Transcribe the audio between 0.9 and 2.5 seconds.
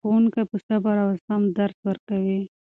او زغم درس ورکوي.